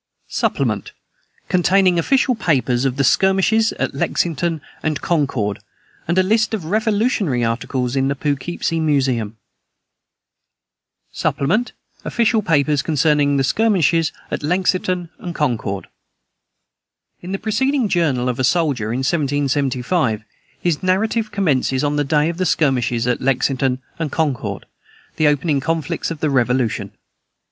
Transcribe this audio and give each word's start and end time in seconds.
]SUPPLEMENT, 0.41 0.93
CONTAINING 1.47 1.99
OFFICIAL 1.99 2.33
PAPERS 2.33 2.87
ON 2.87 2.95
THE 2.95 3.03
SKIRMISHES 3.03 3.73
AT 3.73 3.93
LEXINGTON 3.93 4.59
AND 4.81 4.99
CONCORD, 4.99 5.59
AND 6.07 6.17
A 6.17 6.23
LIST 6.23 6.55
OF 6.55 6.65
REVOLUTIONARY 6.65 7.43
ARTICLES 7.45 7.95
IN 7.95 8.07
THE 8.07 8.15
POUGHKEEPSIE 8.15 8.79
MUSEUM. 8.79 9.37
SUPPLEMENT. 11.11 11.73
OFFICIAL 12.03 12.41
PAPERS 12.41 12.81
CONCERNING 12.81 13.37
THE 13.37 13.43
SKIRMISHES 13.43 14.11
AT 14.31 14.41
LEXINGTON 14.41 15.09
AND 15.19 15.35
CONCORD. 15.35 15.85
In 17.21 17.31
the 17.31 17.37
preceding 17.37 17.87
Journal 17.87 18.27
of 18.27 18.39
a 18.39 18.43
Soldier, 18.43 18.91
in 18.91 19.01
1775, 19.05 20.23
his 20.59 20.81
narrative 20.81 21.29
commences 21.31 21.83
on 21.83 21.97
the 21.97 22.03
day 22.03 22.27
of 22.29 22.37
the 22.39 22.47
skirmishes 22.47 23.05
at 23.05 23.21
Lexington 23.21 23.83
and 23.99 24.11
Concord, 24.11 24.65
the 25.17 25.27
opening 25.27 25.59
conflicts 25.59 26.09
of 26.09 26.21
the 26.21 26.31
Revolution. 26.31 26.89